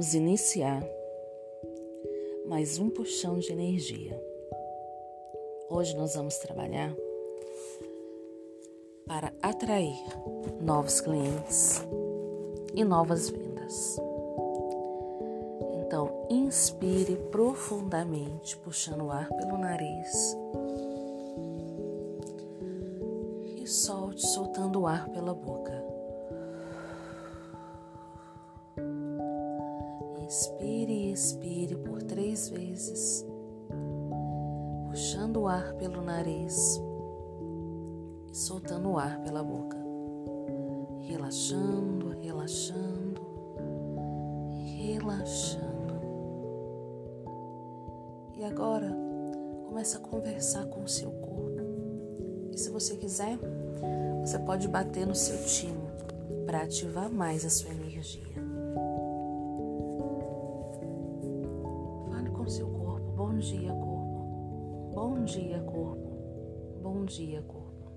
Vamos 0.00 0.14
iniciar 0.14 0.82
mais 2.46 2.78
um 2.78 2.88
puxão 2.88 3.38
de 3.38 3.52
energia. 3.52 4.18
Hoje 5.68 5.94
nós 5.94 6.14
vamos 6.14 6.38
trabalhar 6.38 6.90
para 9.06 9.30
atrair 9.42 10.02
novos 10.58 11.02
clientes 11.02 11.86
e 12.74 12.82
novas 12.82 13.28
vendas. 13.28 13.98
Então, 15.84 16.26
inspire 16.30 17.16
profundamente, 17.30 18.56
puxando 18.56 19.04
o 19.04 19.10
ar 19.10 19.28
pelo 19.28 19.58
nariz. 19.58 20.34
E 23.54 23.66
solte, 23.66 24.26
soltando 24.28 24.80
o 24.80 24.86
ar 24.86 25.10
pela 25.10 25.34
boca. 25.34 25.89
Pelo 35.80 36.02
nariz 36.02 36.78
e 38.30 38.36
soltando 38.36 38.90
o 38.90 38.98
ar 38.98 39.18
pela 39.22 39.42
boca, 39.42 39.78
relaxando, 41.00 42.10
relaxando, 42.20 43.22
relaxando. 44.76 45.70
E 48.36 48.44
agora 48.44 48.94
começa 49.66 49.96
a 49.96 50.00
conversar 50.00 50.66
com 50.66 50.82
o 50.82 50.88
seu 50.88 51.10
corpo. 51.10 51.62
E 52.52 52.58
se 52.58 52.68
você 52.68 52.96
quiser, 52.96 53.38
você 54.20 54.38
pode 54.38 54.68
bater 54.68 55.06
no 55.06 55.14
seu 55.14 55.42
timo 55.46 55.88
para 56.44 56.62
ativar 56.62 57.10
mais 57.10 57.44
a 57.46 57.50
sua 57.50 57.70
energia. 57.70 58.29
Dia, 65.30 65.60
corpo. 65.60 66.80
Bom 66.82 67.04
dia, 67.04 67.40
corpo. 67.42 67.92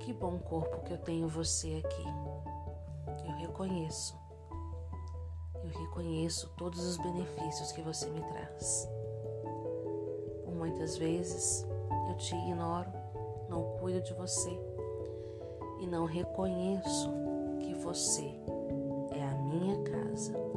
Que 0.00 0.12
bom 0.12 0.38
corpo 0.38 0.82
que 0.82 0.92
eu 0.92 0.98
tenho 0.98 1.26
você 1.26 1.82
aqui. 1.82 2.04
Eu 3.26 3.36
reconheço. 3.38 4.14
Eu 5.62 5.70
reconheço 5.70 6.52
todos 6.58 6.84
os 6.84 6.98
benefícios 6.98 7.72
que 7.72 7.80
você 7.80 8.10
me 8.10 8.20
traz. 8.20 8.86
Por 10.44 10.54
muitas 10.54 10.98
vezes 10.98 11.66
eu 12.10 12.16
te 12.16 12.34
ignoro, 12.34 12.90
não 13.48 13.78
cuido 13.78 14.02
de 14.02 14.12
você 14.12 14.50
e 15.80 15.86
não 15.86 16.04
reconheço 16.04 17.10
que 17.58 17.72
você 17.74 18.38
é 19.12 19.22
a 19.22 19.34
minha 19.34 19.82
casa 19.82 20.50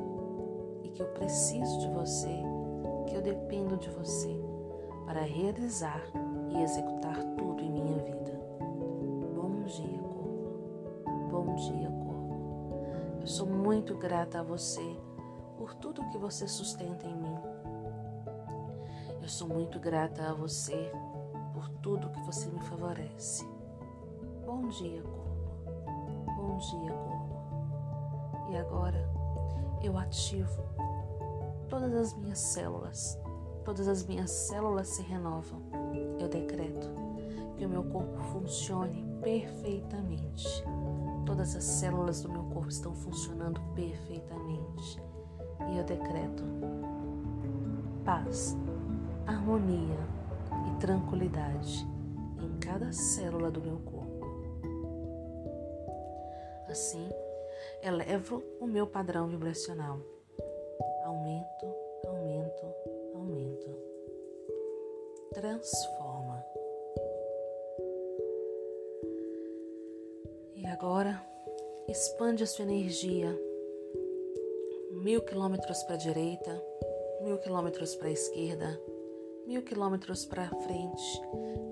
que 0.94 1.02
eu 1.02 1.08
preciso 1.08 1.80
de 1.80 1.90
você, 1.90 2.44
que 3.06 3.16
eu 3.16 3.22
dependo 3.22 3.78
de 3.78 3.90
você 3.90 4.40
para 5.06 5.22
realizar 5.22 6.02
e 6.50 6.62
executar 6.62 7.18
tudo 7.38 7.62
em 7.62 7.72
minha 7.72 7.98
vida. 8.00 8.40
Bom 9.36 9.64
dia, 9.64 10.00
corpo. 10.00 11.28
Bom 11.30 11.56
dia, 11.56 11.90
corpo. 11.90 13.20
Eu 13.22 13.28
sou 13.28 13.48
muito 13.48 13.96
grata 13.96 14.40
a 14.40 14.44
você 14.44 14.98
por 15.58 15.74
tudo 15.76 16.08
que 16.10 16.18
você 16.18 16.48
sustenta 16.48 17.08
em 17.08 17.16
mim. 17.16 17.38
Eu 19.22 19.30
sou 19.30 19.48
muito 19.48 19.80
grata 19.80 20.30
a 20.30 20.34
você 20.34 20.92
por 21.54 21.70
tudo 21.82 22.10
que 22.10 22.22
você 22.22 22.50
me 22.50 22.62
favorece. 22.62 23.48
Bom 24.46 24.68
dia, 24.70 25.02
corpo. 25.02 25.24
Bom 26.36 26.58
dia, 26.58 26.92
corpo. 26.92 28.52
E 28.52 28.58
agora 28.58 29.10
eu 29.82 29.98
ativo 29.98 30.62
todas 31.70 31.94
as 31.94 32.18
minhas 32.18 32.40
células. 32.40 33.18
Todas 33.64 33.88
as 33.88 34.06
minhas 34.06 34.30
células 34.30 34.88
se 34.90 35.02
renovam. 35.04 35.62
Eu 36.20 36.28
decreto 36.28 36.90
que 37.58 37.66
o 37.66 37.70
meu 37.70 37.84
corpo 37.84 38.22
funcione 38.24 39.06
perfeitamente. 39.22 40.48
Todas 41.26 41.56
as 41.56 41.64
células 41.64 42.22
do 42.22 42.30
meu 42.30 42.44
corpo 42.46 42.70
estão 42.70 42.94
funcionando 42.94 43.62
perfeitamente. 43.74 45.02
E 45.72 45.78
eu 45.78 45.84
decreto 45.84 46.44
paz, 48.04 48.58
harmonia 49.26 49.98
e 50.68 50.80
tranquilidade 50.80 51.88
em 52.38 52.60
cada 52.60 52.92
célula 52.92 53.50
do 53.50 53.62
meu 53.62 53.78
corpo. 53.78 54.28
Assim, 56.70 57.08
elevo 57.82 58.44
o 58.60 58.68
meu 58.68 58.86
padrão 58.86 59.28
vibracional 59.28 60.00
Transforma. 65.44 66.42
E 70.56 70.66
agora 70.68 71.22
expande 71.86 72.44
a 72.44 72.48
sua 72.48 72.64
energia 72.64 73.38
mil 75.04 75.20
quilômetros 75.20 75.84
para 75.84 75.96
a 75.96 75.98
direita, 75.98 76.64
mil 77.24 77.38
quilômetros 77.40 77.94
para 77.94 78.08
a 78.08 78.12
esquerda, 78.12 78.80
mil 79.46 79.62
quilômetros 79.64 80.24
para 80.24 80.48
frente, 80.48 81.22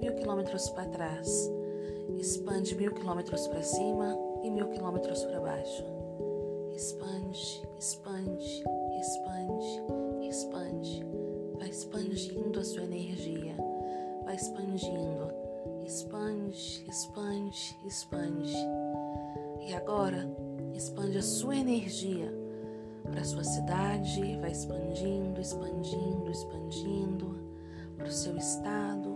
mil 0.02 0.16
quilômetros 0.16 0.70
para 0.72 0.90
trás. 0.90 1.50
Expande 2.20 2.76
mil 2.76 2.94
quilômetros 2.94 3.48
para 3.48 3.64
cima 3.64 4.18
e 4.44 4.52
mil 4.52 4.68
quilômetros 4.68 5.24
para 5.24 5.40
baixo. 5.40 5.86
Expande, 6.76 7.66
expande, 7.80 8.66
expande, 9.00 10.28
expande, 10.28 11.21
vai 11.62 11.70
expandindo 11.70 12.60
a 12.60 12.64
sua 12.64 12.82
energia, 12.82 13.56
vai 14.26 14.36
expandindo, 14.36 15.32
expande, 15.86 16.84
expande, 16.90 17.78
expande. 17.86 18.56
E 19.68 19.72
agora, 19.76 20.28
expande 20.74 21.20
a 21.20 21.22
sua 21.22 21.56
energia 21.56 22.34
para 23.04 23.22
a 23.22 23.24
sua 23.24 23.44
cidade, 23.44 24.40
vai 24.42 24.52
expandindo, 24.52 25.40
expandindo, 25.40 26.32
expandindo 26.32 27.40
para 27.96 28.08
o 28.08 28.12
seu 28.12 28.36
estado, 28.38 29.16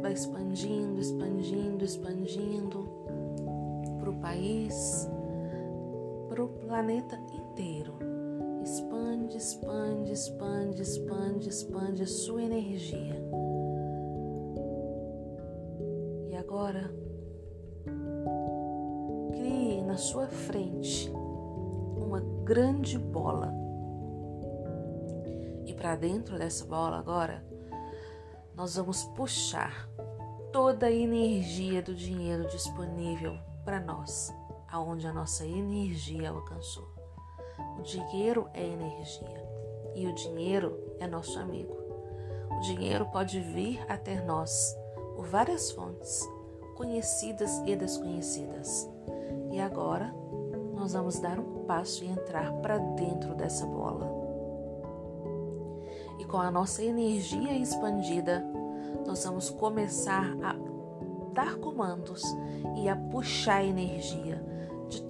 vai 0.00 0.14
expandindo, 0.14 0.98
expandindo, 0.98 1.84
expandindo 1.84 2.88
para 4.00 4.08
o 4.08 4.14
país, 4.14 5.06
para 6.30 6.42
o 6.42 6.48
planeta 6.48 7.20
inteiro. 7.34 7.98
Expande, 8.64 9.15
expande, 9.34 10.12
expande, 10.12 10.82
expande, 10.82 11.48
expande 11.48 12.02
a 12.02 12.06
sua 12.06 12.42
energia. 12.42 13.16
E 16.28 16.36
agora, 16.36 16.94
crie 19.32 19.82
na 19.82 19.96
sua 19.96 20.28
frente 20.28 21.10
uma 21.96 22.20
grande 22.44 22.98
bola. 22.98 23.52
E 25.64 25.72
para 25.72 25.96
dentro 25.96 26.38
dessa 26.38 26.64
bola 26.66 26.98
agora, 26.98 27.42
nós 28.54 28.76
vamos 28.76 29.04
puxar 29.16 29.88
toda 30.52 30.86
a 30.86 30.92
energia 30.92 31.82
do 31.82 31.94
dinheiro 31.94 32.46
disponível 32.48 33.36
para 33.64 33.80
nós, 33.80 34.32
aonde 34.68 35.06
a 35.06 35.12
nossa 35.12 35.44
energia 35.44 36.30
alcançou. 36.30 36.95
O 37.78 37.82
dinheiro 37.82 38.48
é 38.54 38.64
energia 38.64 39.46
e 39.94 40.06
o 40.06 40.12
dinheiro 40.12 40.78
é 40.98 41.06
nosso 41.06 41.38
amigo. 41.38 41.76
O 42.56 42.60
dinheiro 42.60 43.06
pode 43.06 43.40
vir 43.40 43.84
até 43.88 44.20
nós 44.22 44.76
por 45.14 45.26
várias 45.26 45.70
fontes, 45.70 46.28
conhecidas 46.76 47.50
e 47.66 47.74
desconhecidas. 47.74 48.88
E 49.50 49.60
agora 49.60 50.14
nós 50.74 50.92
vamos 50.92 51.18
dar 51.18 51.38
um 51.38 51.64
passo 51.64 52.04
e 52.04 52.08
entrar 52.08 52.52
para 52.54 52.78
dentro 52.78 53.34
dessa 53.34 53.66
bola. 53.66 54.10
E 56.18 56.24
com 56.24 56.38
a 56.38 56.50
nossa 56.50 56.82
energia 56.82 57.52
expandida, 57.54 58.44
nós 59.06 59.24
vamos 59.24 59.50
começar 59.50 60.26
a 60.42 60.54
dar 61.32 61.56
comandos 61.56 62.22
e 62.76 62.88
a 62.88 62.96
puxar 62.96 63.64
energia 63.64 64.42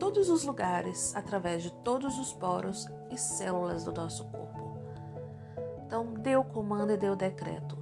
todos 0.07 0.31
os 0.31 0.45
lugares, 0.45 1.17
através 1.17 1.65
de 1.65 1.73
todos 1.83 2.17
os 2.17 2.33
poros 2.33 2.87
e 3.11 3.19
células 3.19 3.83
do 3.83 3.93
nosso 3.93 4.25
corpo. 4.27 4.79
Então, 5.85 6.15
dê 6.15 6.37
o 6.37 6.45
comando 6.45 6.93
e 6.93 6.97
dê 6.97 7.11
o 7.11 7.17
decreto. 7.17 7.77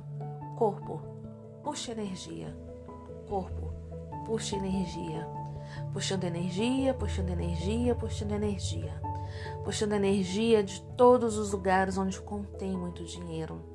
Corpo, 0.57 1.03
puxa 1.63 1.93
energia. 1.93 2.57
Corpo, 3.29 3.75
puxa 4.25 4.57
energia. 4.57 5.29
Puxando 5.93 6.25
energia, 6.25 6.95
puxando 6.95 7.29
energia, 7.29 7.95
puxando 7.95 8.33
energia. 8.33 8.95
Puxando 9.63 9.93
energia 9.93 10.65
de 10.65 10.81
todos 10.97 11.37
os 11.37 11.53
lugares 11.53 11.99
onde 11.99 12.19
contém 12.23 12.75
muito 12.75 13.05
dinheiro. 13.05 13.74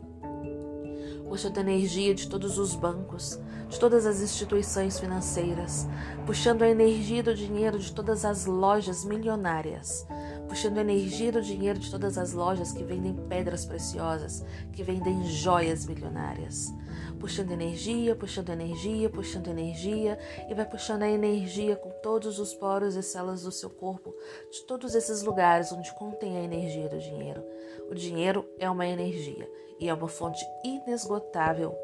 Puxando 1.29 1.59
a 1.59 1.61
energia 1.61 2.13
de 2.13 2.27
todos 2.27 2.57
os 2.57 2.75
bancos, 2.75 3.39
de 3.69 3.79
todas 3.79 4.05
as 4.07 4.19
instituições 4.19 4.99
financeiras, 4.99 5.87
puxando 6.25 6.63
a 6.63 6.69
energia 6.69 7.21
do 7.21 7.35
dinheiro 7.35 7.77
de 7.77 7.93
todas 7.93 8.25
as 8.25 8.45
lojas 8.45 9.05
milionárias, 9.05 10.07
puxando 10.49 10.79
energia 10.79 11.31
do 11.31 11.43
dinheiro 11.43 11.77
de 11.77 11.91
todas 11.91 12.17
as 12.17 12.33
lojas 12.33 12.71
que 12.71 12.83
vendem 12.83 13.13
pedras 13.29 13.65
preciosas, 13.65 14.43
que 14.73 14.81
vendem 14.81 15.23
joias 15.25 15.85
milionárias. 15.85 16.73
Puxando 17.19 17.51
energia, 17.51 18.15
puxando 18.15 18.49
energia, 18.49 19.09
puxando 19.09 19.47
energia, 19.47 20.17
e 20.49 20.53
vai 20.55 20.65
puxando 20.65 21.03
a 21.03 21.09
energia 21.09 21.75
com 21.75 21.91
todos 22.01 22.39
os 22.39 22.53
poros 22.55 22.95
e 22.95 23.03
células 23.03 23.43
do 23.43 23.51
seu 23.51 23.69
corpo, 23.69 24.13
de 24.51 24.63
todos 24.63 24.95
esses 24.95 25.21
lugares 25.21 25.71
onde 25.71 25.93
contém 25.93 26.37
a 26.37 26.43
energia 26.43 26.89
do 26.89 26.97
dinheiro. 26.97 27.43
O 27.89 27.93
dinheiro 27.93 28.43
é 28.57 28.67
uma 28.67 28.87
energia 28.87 29.47
e 29.79 29.87
é 29.87 29.93
uma 29.93 30.07
fonte 30.07 30.43
inesgotável 30.63 31.77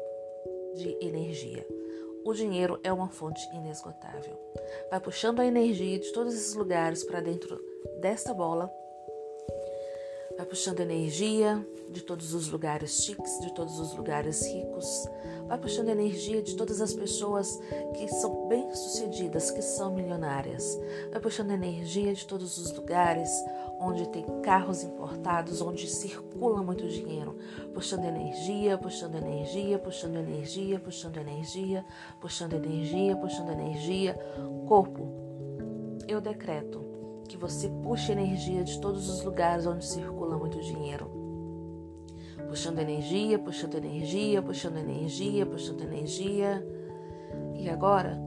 de 0.74 0.98
energia. 1.00 1.64
O 2.26 2.34
dinheiro 2.34 2.80
é 2.82 2.92
uma 2.92 3.08
fonte 3.08 3.48
inesgotável. 3.54 4.36
Vai 4.90 4.98
puxando 4.98 5.38
a 5.38 5.46
energia 5.46 5.96
de 5.96 6.12
todos 6.12 6.34
esses 6.34 6.56
lugares 6.56 7.04
para 7.04 7.20
dentro 7.20 7.56
desta 8.00 8.34
bola. 8.34 8.68
Vai 10.36 10.44
puxando 10.44 10.80
energia 10.80 11.66
de 11.88 12.02
todos 12.02 12.34
os 12.34 12.50
lugares 12.50 13.02
chiques, 13.02 13.40
de 13.40 13.54
todos 13.54 13.78
os 13.78 13.94
lugares 13.96 14.46
ricos. 14.46 15.08
Vai 15.48 15.58
puxando 15.58 15.88
energia 15.88 16.42
de 16.42 16.54
todas 16.56 16.80
as 16.80 16.92
pessoas 16.92 17.58
que 17.94 18.06
são 18.08 18.46
bem-sucedidas, 18.48 19.50
que 19.50 19.62
são 19.62 19.94
milionárias. 19.94 20.78
Vai 21.10 21.20
puxando 21.20 21.52
energia 21.52 22.12
de 22.12 22.26
todos 22.26 22.58
os 22.58 22.72
lugares 22.72 23.30
onde 23.80 24.08
tem 24.08 24.24
carros 24.42 24.82
importados, 24.82 25.60
onde 25.60 25.86
circula 25.86 26.62
muito 26.62 26.86
dinheiro, 26.88 27.36
puxando 27.72 28.04
energia, 28.04 28.76
puxando 28.76 29.14
energia, 29.16 29.78
puxando 29.78 30.16
energia, 30.16 30.78
puxando 30.78 31.16
energia, 31.16 31.84
puxando 32.20 32.52
energia, 32.54 33.16
puxando 33.16 33.50
energia. 33.50 34.14
Corpo, 34.66 35.08
eu 36.08 36.20
decreto 36.20 36.85
que 37.26 37.36
você 37.36 37.68
puxe 37.82 38.12
energia 38.12 38.62
de 38.64 38.80
todos 38.80 39.08
os 39.08 39.22
lugares 39.22 39.66
onde 39.66 39.84
circula 39.84 40.36
muito 40.36 40.60
dinheiro. 40.60 41.10
Puxando 42.48 42.78
energia, 42.78 43.38
puxando 43.38 43.74
energia, 43.74 44.40
puxando 44.42 44.76
energia, 44.78 45.44
puxando 45.44 45.82
energia. 45.82 46.64
E 47.56 47.68
agora, 47.68 48.18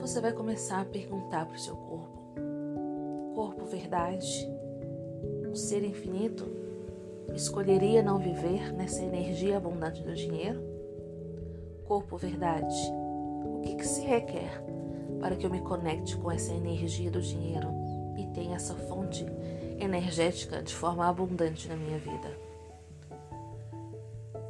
você 0.00 0.20
vai 0.20 0.32
começar 0.32 0.80
a 0.80 0.84
perguntar 0.84 1.46
para 1.46 1.56
o 1.56 1.60
seu 1.60 1.76
corpo 1.76 2.18
corpo 3.38 3.66
verdade, 3.66 4.50
um 5.48 5.54
ser 5.54 5.84
infinito, 5.84 6.44
escolheria 7.32 8.02
não 8.02 8.18
viver 8.18 8.72
nessa 8.72 9.00
energia 9.00 9.58
abundante 9.58 10.02
do 10.02 10.12
dinheiro? 10.12 10.60
Corpo 11.84 12.16
verdade, 12.16 12.74
o 13.44 13.60
que, 13.62 13.76
que 13.76 13.86
se 13.86 14.00
requer 14.00 14.60
para 15.20 15.36
que 15.36 15.44
eu 15.44 15.50
me 15.50 15.60
conecte 15.60 16.16
com 16.16 16.30
essa 16.30 16.52
energia 16.52 17.10
do 17.10 17.20
dinheiro 17.20 17.68
e 18.16 18.26
tenha 18.28 18.56
essa 18.56 18.74
fonte 18.74 19.26
energética 19.78 20.62
de 20.62 20.74
forma 20.74 21.06
abundante 21.06 21.68
na 21.68 21.76
minha 21.76 21.98
vida? 21.98 22.36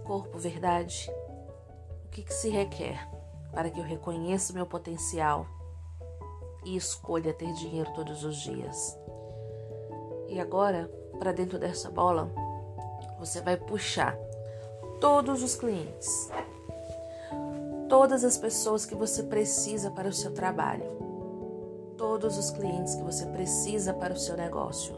Corpo 0.04 0.38
verdade, 0.38 1.10
o 2.06 2.08
que, 2.08 2.22
que 2.22 2.32
se 2.32 2.48
requer 2.48 3.08
para 3.52 3.70
que 3.70 3.78
eu 3.80 3.84
reconheça 3.84 4.52
meu 4.52 4.66
potencial 4.66 5.46
e 6.64 6.76
escolha 6.76 7.32
ter 7.32 7.52
dinheiro 7.54 7.92
todos 7.94 8.24
os 8.24 8.36
dias. 8.36 8.98
E 10.28 10.38
agora, 10.40 10.90
para 11.18 11.32
dentro 11.32 11.58
dessa 11.58 11.90
bola, 11.90 12.30
você 13.18 13.40
vai 13.40 13.56
puxar 13.56 14.16
todos 15.00 15.42
os 15.42 15.54
clientes, 15.54 16.30
todas 17.88 18.22
as 18.22 18.36
pessoas 18.36 18.84
que 18.84 18.94
você 18.94 19.22
precisa 19.22 19.90
para 19.90 20.08
o 20.08 20.12
seu 20.12 20.32
trabalho, 20.32 20.84
todos 21.96 22.36
os 22.36 22.50
clientes 22.50 22.94
que 22.94 23.02
você 23.02 23.26
precisa 23.26 23.94
para 23.94 24.12
o 24.12 24.18
seu 24.18 24.36
negócio. 24.36 24.94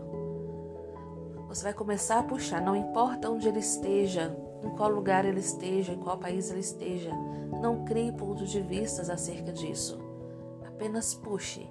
Você 1.48 1.62
vai 1.62 1.72
começar 1.72 2.18
a 2.18 2.22
puxar, 2.22 2.60
não 2.60 2.76
importa 2.76 3.30
onde 3.30 3.48
ele 3.48 3.60
esteja, 3.60 4.36
em 4.62 4.70
qual 4.70 4.90
lugar 4.90 5.24
ele 5.24 5.40
esteja, 5.40 5.92
em 5.92 5.98
qual 5.98 6.18
país 6.18 6.50
ele 6.50 6.60
esteja, 6.60 7.10
não 7.60 7.84
crie 7.84 8.12
pontos 8.12 8.50
de 8.50 8.60
vistas 8.60 9.08
acerca 9.08 9.52
disso. 9.52 9.98
Apenas 10.66 11.14
puxe. 11.14 11.68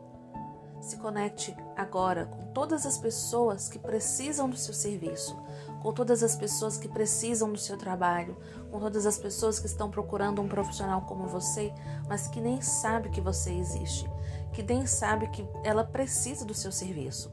Se 0.80 0.98
conecte 0.98 1.56
agora 1.80 2.26
com 2.26 2.52
todas 2.54 2.86
as 2.86 2.98
pessoas 2.98 3.70
que 3.70 3.80
precisam 3.80 4.50
do 4.50 4.58
seu 4.58 4.74
serviço, 4.74 5.36
com 5.82 5.94
todas 5.94 6.22
as 6.22 6.36
pessoas 6.36 6.78
que 6.78 6.90
precisam 6.90 7.52
do 7.52 7.58
seu 7.58 7.78
trabalho, 7.78 8.38
com 8.70 8.80
todas 8.80 9.06
as 9.06 9.18
pessoas 9.18 9.60
que 9.60 9.66
estão 9.66 9.90
procurando 9.90 10.42
um 10.42 10.48
profissional 10.48 11.02
como 11.04 11.28
você, 11.28 11.74
mas 12.08 12.28
que 12.28 12.42
nem 12.42 12.62
sabe 12.62 13.10
que 13.10 13.22
você 13.22 13.54
existe, 13.54 14.10
que 14.54 14.62
nem 14.62 14.86
sabe 14.86 15.30
que 15.30 15.48
ela 15.64 15.84
precisa 15.84 16.46
do 16.46 16.54
seu 16.54 16.72
serviço. 16.72 17.32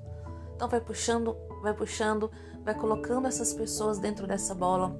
Então 0.54 0.68
vai 0.68 0.80
puxando, 0.80 1.36
vai 1.60 1.74
puxando, 1.74 2.30
vai 2.66 2.74
colocando 2.74 3.28
essas 3.28 3.54
pessoas 3.54 4.00
dentro 4.00 4.26
dessa 4.26 4.52
bola 4.52 4.96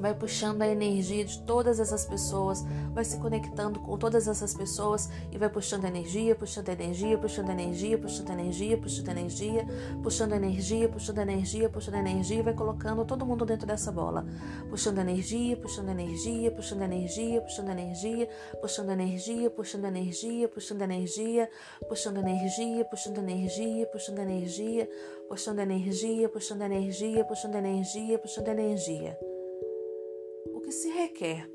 vai 0.00 0.14
puxando 0.14 0.62
a 0.62 0.68
energia 0.68 1.24
de 1.24 1.42
todas 1.42 1.80
essas 1.80 2.04
pessoas, 2.04 2.64
vai 2.92 3.04
se 3.04 3.18
conectando 3.18 3.80
com 3.80 3.98
todas 3.98 4.28
essas 4.28 4.54
pessoas 4.54 5.08
e 5.32 5.38
vai 5.38 5.48
puxando 5.48 5.84
energia, 5.84 6.34
puxando 6.34 6.68
energia, 6.68 7.18
puxando 7.18 7.50
energia, 7.50 7.98
puxando 7.98 8.30
energia, 8.30 8.78
puxando 8.78 9.08
energia, 9.08 9.66
puxando 10.02 10.32
energia, 10.34 10.88
puxando 10.88 11.18
energia, 11.18 11.68
puxando 11.68 11.94
energia, 11.96 12.42
vai 12.42 12.54
colocando 12.54 13.04
todo 13.04 13.26
mundo 13.26 13.44
dentro 13.44 13.66
dessa 13.66 13.90
bola, 13.90 14.24
puxando 14.70 14.98
energia, 14.98 15.56
puxando 15.56 15.90
energia, 15.90 16.50
puxando 16.50 16.82
energia, 16.82 17.40
puxando 17.40 17.70
energia, 17.70 18.28
puxando 18.60 18.90
energia, 18.90 19.50
puxando 19.50 19.84
energia, 19.86 20.48
puxando 20.48 20.82
energia, 20.82 21.50
puxando 21.88 22.18
energia, 22.18 22.84
puxando 22.84 23.18
energia, 23.18 23.86
puxando 23.86 24.18
energia, 24.20 24.88
puxando 25.28 25.60
energia, 25.60 26.28
puxando 26.28 26.62
energia, 26.62 27.24
puxando 27.24 27.54
energia, 27.54 28.18
puxando 28.18 28.48
energia 28.48 29.18
que 30.68 30.72
se 30.74 30.90
requer 30.90 31.50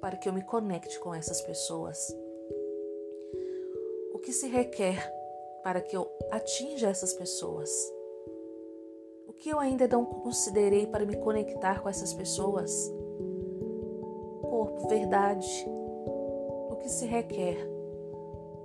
para 0.00 0.16
que 0.16 0.26
eu 0.26 0.32
me 0.32 0.42
conecte 0.42 0.98
com 0.98 1.14
essas 1.14 1.42
pessoas? 1.42 2.16
O 4.10 4.18
que 4.18 4.32
se 4.32 4.48
requer 4.48 4.96
para 5.62 5.82
que 5.82 5.94
eu 5.94 6.10
atinja 6.30 6.88
essas 6.88 7.12
pessoas? 7.12 7.70
O 9.28 9.34
que 9.34 9.50
eu 9.50 9.58
ainda 9.60 9.86
não 9.86 10.06
considerei 10.06 10.86
para 10.86 11.04
me 11.04 11.14
conectar 11.18 11.82
com 11.82 11.90
essas 11.90 12.14
pessoas? 12.14 12.90
Corpo, 14.40 14.88
verdade. 14.88 15.66
O 16.70 16.76
que 16.80 16.88
se 16.88 17.04
requer 17.04 17.58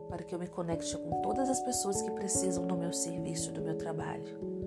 para 0.08 0.24
que 0.24 0.34
eu 0.34 0.40
me 0.40 0.48
conecte 0.48 0.98
com 0.98 1.22
todas 1.22 1.50
as 1.50 1.60
pessoas 1.60 2.02
que 2.02 2.12
precisam 2.12 2.66
do 2.66 2.78
meu 2.78 2.94
serviço, 2.94 3.52
do 3.52 3.62
meu 3.62 3.78
trabalho? 3.78 4.59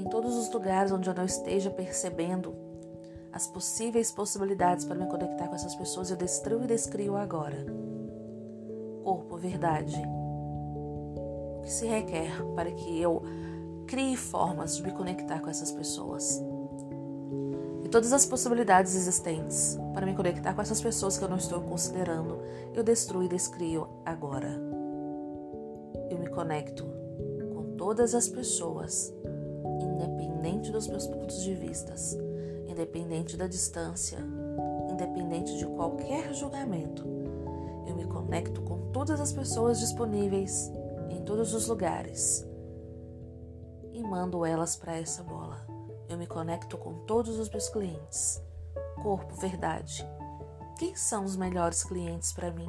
Em 0.00 0.04
todos 0.04 0.34
os 0.34 0.50
lugares 0.50 0.90
onde 0.90 1.10
eu 1.10 1.14
não 1.14 1.26
esteja 1.26 1.70
percebendo 1.70 2.54
as 3.30 3.46
possíveis 3.46 4.10
possibilidades 4.10 4.86
para 4.86 4.98
me 4.98 5.06
conectar 5.06 5.46
com 5.46 5.54
essas 5.54 5.74
pessoas, 5.74 6.10
eu 6.10 6.16
destruo 6.16 6.64
e 6.64 6.66
descrio 6.66 7.16
agora. 7.16 7.66
Corpo, 9.04 9.36
verdade. 9.36 10.02
O 11.14 11.60
que 11.62 11.70
se 11.70 11.86
requer 11.86 12.32
para 12.56 12.72
que 12.72 12.98
eu 12.98 13.22
crie 13.86 14.16
formas 14.16 14.78
de 14.78 14.82
me 14.82 14.90
conectar 14.90 15.38
com 15.40 15.50
essas 15.50 15.70
pessoas? 15.70 16.42
E 17.84 17.88
todas 17.90 18.14
as 18.14 18.24
possibilidades 18.24 18.94
existentes 18.94 19.78
para 19.92 20.06
me 20.06 20.14
conectar 20.14 20.54
com 20.54 20.62
essas 20.62 20.80
pessoas 20.80 21.18
que 21.18 21.24
eu 21.24 21.28
não 21.28 21.36
estou 21.36 21.60
considerando, 21.60 22.40
eu 22.72 22.82
destruo 22.82 23.22
e 23.22 23.28
descrio 23.28 23.86
agora. 24.06 24.58
Eu 26.08 26.18
me 26.18 26.28
conecto 26.30 26.86
com 27.54 27.76
todas 27.76 28.14
as 28.14 28.28
pessoas, 28.28 29.12
independente 29.84 30.70
dos 30.70 30.86
meus 30.86 31.06
pontos 31.06 31.42
de 31.42 31.54
vistas 31.54 32.16
independente 32.80 33.36
da 33.36 33.46
distância, 33.46 34.18
independente 34.90 35.56
de 35.58 35.66
qualquer 35.66 36.32
julgamento. 36.32 37.04
Eu 37.86 37.94
me 37.94 38.06
conecto 38.06 38.62
com 38.62 38.90
todas 38.90 39.20
as 39.20 39.32
pessoas 39.32 39.78
disponíveis 39.78 40.70
em 41.10 41.22
todos 41.22 41.52
os 41.52 41.66
lugares 41.68 42.46
e 43.92 44.02
mando 44.02 44.46
elas 44.46 44.76
para 44.76 44.96
essa 44.96 45.22
bola. 45.22 45.66
Eu 46.08 46.16
me 46.16 46.26
conecto 46.26 46.78
com 46.78 47.04
todos 47.04 47.38
os 47.38 47.50
meus 47.50 47.68
clientes. 47.68 48.40
Corpo, 49.02 49.34
verdade. 49.34 50.06
Quem 50.78 50.94
são 50.94 51.24
os 51.24 51.36
melhores 51.36 51.84
clientes 51.84 52.32
para 52.32 52.50
mim? 52.50 52.68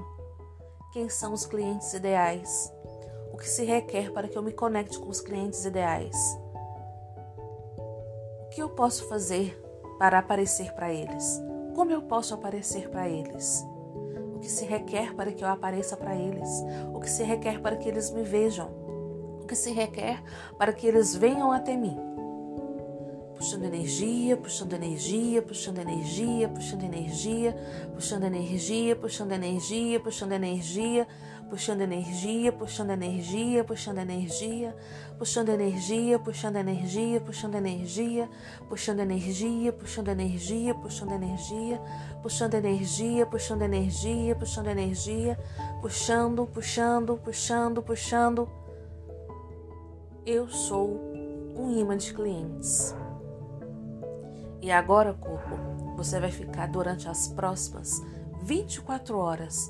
Quem 0.92 1.08
são 1.08 1.32
os 1.32 1.46
clientes 1.46 1.94
ideais? 1.94 2.72
O 3.32 3.38
que 3.38 3.48
se 3.48 3.64
requer 3.64 4.12
para 4.12 4.28
que 4.28 4.38
eu 4.38 4.44
me 4.44 4.52
conecte 4.52 5.00
com 5.00 5.08
os 5.08 5.22
clientes 5.22 5.64
ideais? 5.64 6.16
que 8.52 8.62
eu 8.62 8.70
posso 8.70 9.08
fazer 9.08 9.58
para 9.98 10.20
aparecer 10.20 10.74
para 10.74 10.92
eles? 10.92 11.42
Como 11.74 11.90
eu 11.90 12.02
posso 12.02 12.34
aparecer 12.34 12.90
para 12.90 13.08
eles? 13.08 13.66
O 14.36 14.40
que 14.40 14.50
se 14.50 14.66
requer 14.66 15.16
para 15.16 15.32
que 15.32 15.42
eu 15.42 15.48
apareça 15.48 15.96
para 15.96 16.16
eles? 16.16 16.50
O 16.94 17.00
que 17.00 17.10
se 17.10 17.24
requer 17.24 17.62
para 17.62 17.78
que 17.78 17.88
eles 17.88 18.12
me 18.12 18.24
vejam? 18.24 18.70
O 19.42 19.48
que 19.48 19.56
se 19.56 19.72
requer 19.72 20.22
para 20.58 20.74
que 20.74 20.86
eles 20.86 21.16
venham 21.16 21.50
até 21.50 21.78
mim? 21.78 21.98
Puxando 23.38 23.64
energia, 23.64 24.36
puxando 24.36 24.74
energia, 24.74 25.42
puxando 25.42 25.80
energia, 25.80 26.50
puxando 26.50 26.84
energia, 26.84 27.56
puxando 27.96 28.26
energia, 28.26 28.96
puxando 28.98 29.32
energia, 29.32 30.00
puxando 30.00 30.34
energia. 30.34 31.06
Puxando 31.08 31.08
energia 31.08 31.08
puxando 31.52 31.82
energia, 31.82 32.50
puxando 32.50 32.92
energia, 32.92 33.62
puxando 33.62 34.00
energia, 34.00 34.74
puxando 35.18 35.50
energia, 35.50 36.18
puxando 36.18 36.56
energia, 36.56 37.20
puxando 37.20 37.60
energia, 37.60 38.02
puxando 38.70 39.02
energia, 39.04 40.74
puxando 40.74 41.12
energia, 41.12 41.82
puxando 42.24 42.54
energia, 42.54 43.26
puxando 43.26 43.64
energia, 43.64 44.36
puxando 44.38 44.68
energia, 44.70 45.38
puxando, 45.82 46.48
puxando, 46.48 47.18
puxando, 47.18 47.84
puxando. 47.84 48.50
Eu 50.26 50.48
sou 50.48 51.02
um 51.54 51.70
imã 51.78 51.98
de 51.98 52.14
clientes. 52.14 52.96
E 54.62 54.72
agora, 54.72 55.14
corpo, 55.14 55.96
você 55.98 56.18
vai 56.18 56.32
ficar 56.32 56.68
durante 56.70 57.10
as 57.10 57.28
próximas 57.28 58.02
24 58.42 59.18
horas 59.18 59.70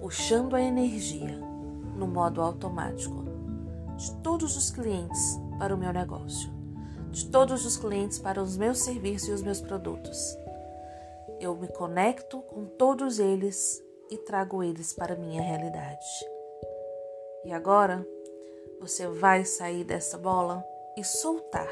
puxando 0.00 0.56
a 0.56 0.62
energia 0.62 1.38
no 1.94 2.08
modo 2.08 2.40
automático 2.40 3.22
de 3.96 4.14
todos 4.22 4.56
os 4.56 4.70
clientes 4.70 5.38
para 5.58 5.74
o 5.74 5.78
meu 5.78 5.92
negócio, 5.92 6.50
de 7.10 7.26
todos 7.26 7.66
os 7.66 7.76
clientes 7.76 8.18
para 8.18 8.42
os 8.42 8.56
meus 8.56 8.78
serviços 8.78 9.28
e 9.28 9.32
os 9.32 9.42
meus 9.42 9.60
produtos. 9.60 10.38
Eu 11.38 11.54
me 11.54 11.68
conecto 11.68 12.40
com 12.40 12.64
todos 12.64 13.18
eles 13.18 13.84
e 14.10 14.16
trago 14.16 14.62
eles 14.62 14.94
para 14.94 15.12
a 15.12 15.18
minha 15.18 15.42
realidade. 15.42 16.06
E 17.44 17.52
agora 17.52 18.06
você 18.80 19.06
vai 19.06 19.44
sair 19.44 19.84
dessa 19.84 20.16
bola 20.16 20.64
e 20.96 21.04
soltar 21.04 21.68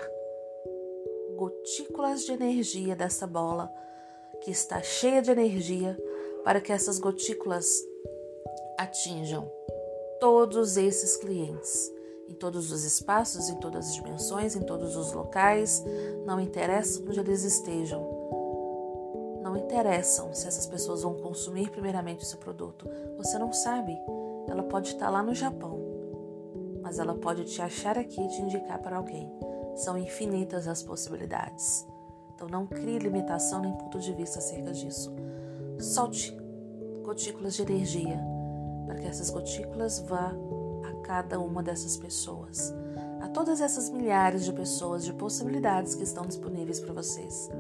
gotículas 1.35 2.27
de 2.27 2.33
energia 2.33 2.95
dessa 2.95 3.27
bola 3.27 3.73
que 4.43 4.51
está 4.51 4.83
cheia 4.83 5.23
de 5.23 5.31
energia 5.31 5.99
para 6.45 6.61
que 6.61 6.73
essas 6.73 6.99
gotículas 6.99 7.67
atinjam 8.79 9.51
todos 10.21 10.77
esses 10.77 11.17
clientes 11.17 11.93
em 12.29 12.35
todos 12.35 12.71
os 12.71 12.85
espaços, 12.85 13.49
em 13.49 13.57
todas 13.57 13.89
as 13.89 13.95
dimensões, 13.95 14.55
em 14.55 14.61
todos 14.61 14.97
os 14.97 15.13
locais, 15.13 15.83
não 16.25 16.39
interessa 16.39 17.03
onde 17.03 17.19
eles 17.19 17.43
estejam. 17.43 18.07
Não 19.43 19.57
interessam 19.57 20.33
se 20.35 20.47
essas 20.47 20.67
pessoas 20.67 21.03
vão 21.03 21.15
consumir 21.15 21.71
primeiramente 21.71 22.23
o 22.23 22.27
seu 22.27 22.39
produto. 22.39 22.87
Você 23.17 23.39
não 23.39 23.53
sabe. 23.53 23.99
Ela 24.47 24.63
pode 24.63 24.91
estar 24.91 25.09
lá 25.09 25.23
no 25.23 25.35
Japão, 25.35 25.81
mas 26.83 26.99
ela 26.99 27.15
pode 27.15 27.45
te 27.47 27.63
achar 27.63 27.99
aqui 27.99 28.21
e 28.21 28.29
te 28.29 28.43
indicar 28.43 28.81
para 28.81 28.99
alguém. 28.99 29.33
São 29.77 29.97
infinitas 29.97 30.69
as 30.69 30.83
possibilidades. 30.83 31.87
Então 32.35 32.47
não 32.47 32.67
crie 32.67 32.99
limitação 32.99 33.61
nem 33.61 33.73
ponto 33.73 33.99
de 33.99 34.13
vista 34.13 34.39
acerca 34.39 34.73
disso. 34.73 35.15
Solte 35.81 36.37
gotículas 37.03 37.55
de 37.55 37.63
energia 37.63 38.38
para 38.89 38.97
que 38.97 39.07
essas 39.07 39.29
gotículas 39.29 40.01
vá 40.01 40.35
a 40.83 40.93
cada 41.03 41.39
uma 41.39 41.63
dessas 41.63 41.99
pessoas, 41.99 42.75
a 43.21 43.29
todas 43.29 43.61
essas 43.61 43.91
milhares 43.91 44.47
de 44.47 44.53
pessoas, 44.53 45.05
de 45.05 45.13
possibilidades 45.13 45.95
que 45.95 46.03
estão 46.03 46.25
disponíveis 46.25 46.81
para 46.81 46.95
vocês. 46.95 47.51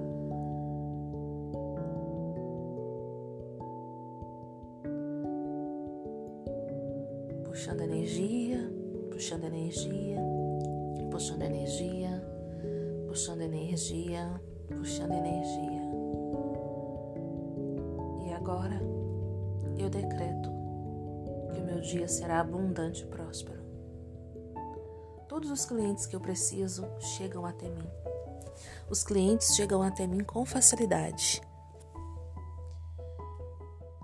Puxando 7.45 7.83
energia, 7.83 8.73
puxando 9.11 9.45
energia, 9.45 10.19
puxando 11.11 11.43
energia, 11.43 12.23
puxando 13.07 13.43
energia, 13.43 14.41
puxando 14.71 15.13
energia. 15.13 15.98
Dia 21.90 22.09
será 22.09 22.40
abundante 22.40 23.02
e 23.02 23.07
próspero. 23.07 23.62
Todos 25.28 25.50
os 25.50 25.64
clientes 25.64 26.07
que 26.07 26.16
eu 26.16 26.21
preciso 26.21 26.87
chegam 26.99 27.45
até 27.45 27.68
mim. 27.68 27.88
Os 28.90 29.02
clientes 29.02 29.54
chegam 29.54 29.83
até 29.83 30.07
mim 30.07 30.25
com 30.25 30.45
facilidade. 30.45 31.40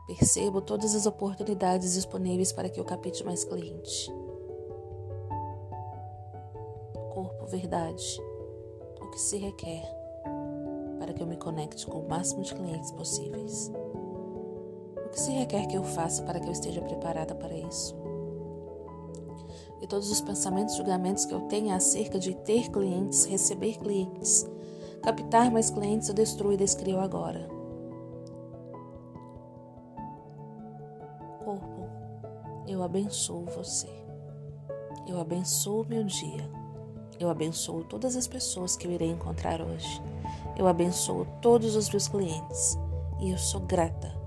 Percebo 0.06 0.60
todas 0.60 0.94
as 0.94 1.06
oportunidades 1.06 1.94
disponíveis 1.94 2.52
para 2.52 2.68
que 2.68 2.78
eu 2.78 2.84
capite 2.84 3.24
mais 3.24 3.44
clientes. 3.44 4.10
verdade 7.54 8.20
o 9.00 9.10
que 9.10 9.20
se 9.20 9.36
requer 9.38 9.84
para 10.98 11.12
que 11.12 11.22
eu 11.22 11.26
me 11.26 11.36
conecte 11.36 11.86
com 11.86 12.00
o 12.00 12.08
máximo 12.08 12.42
de 12.42 12.54
clientes 12.54 12.90
possíveis. 12.90 13.70
Que 15.14 15.21
se 15.21 15.30
requer 15.30 15.68
que 15.68 15.76
eu 15.76 15.85
faça 15.85 16.25
para 16.25 16.40
que 16.40 16.49
eu 16.49 16.52
esteja 16.52 16.83
preparada 16.83 17.37
para 17.37 17.54
isso? 17.54 17.94
E 19.80 19.87
todos 19.87 20.11
os 20.11 20.21
pensamentos 20.21 20.75
e 20.75 20.78
julgamentos 20.78 21.25
que 21.25 21.33
eu 21.33 21.42
tenha 21.42 21.76
acerca 21.76 22.18
de 22.18 22.35
ter 22.35 22.68
clientes, 22.68 23.25
receber 23.25 23.78
clientes, 23.78 24.44
captar 25.04 25.52
mais 25.52 25.71
clientes, 25.71 26.09
eu 26.09 26.16
destruo 26.16 26.52
e 26.52 26.56
descrio 26.56 26.99
agora. 26.99 27.49
Corpo, 31.44 31.88
eu 32.66 32.83
abençoo 32.83 33.44
você. 33.54 33.88
Eu 35.06 35.21
abençoo 35.21 35.87
meu 35.88 36.02
dia. 36.02 36.50
Eu 37.21 37.30
abençoo 37.30 37.85
todas 37.85 38.16
as 38.16 38.26
pessoas 38.26 38.76
que 38.76 38.85
eu 38.85 38.90
irei 38.90 39.11
encontrar 39.12 39.61
hoje. 39.61 40.02
Eu 40.59 40.66
abençoo 40.66 41.25
todos 41.40 41.76
os 41.76 41.88
meus 41.88 42.09
clientes. 42.09 42.76
E 43.21 43.30
eu 43.30 43.38
sou 43.38 43.61
grata 43.61 44.24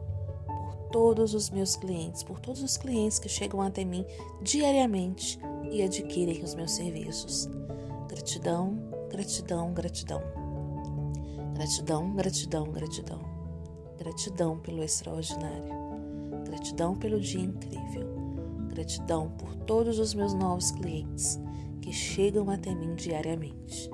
todos 0.91 1.33
os 1.33 1.49
meus 1.49 1.75
clientes, 1.75 2.23
por 2.23 2.39
todos 2.39 2.61
os 2.61 2.77
clientes 2.77 3.19
que 3.19 3.29
chegam 3.29 3.61
até 3.61 3.83
mim 3.83 4.05
diariamente 4.41 5.39
e 5.71 5.81
adquirem 5.81 6.43
os 6.43 6.55
meus 6.55 6.71
serviços. 6.71 7.49
Gratidão, 8.07 8.77
gratidão, 9.09 9.73
gratidão. 9.73 10.21
Gratidão, 11.53 12.13
gratidão, 12.13 12.63
gratidão. 12.71 13.19
Gratidão 13.97 14.59
pelo 14.59 14.83
extraordinário. 14.83 15.75
Gratidão 16.45 16.95
pelo 16.95 17.19
dia 17.19 17.41
incrível. 17.41 18.07
Gratidão 18.69 19.29
por 19.31 19.55
todos 19.55 19.99
os 19.99 20.13
meus 20.13 20.33
novos 20.33 20.71
clientes 20.71 21.39
que 21.81 21.91
chegam 21.91 22.49
até 22.49 22.73
mim 22.73 22.95
diariamente. 22.95 23.89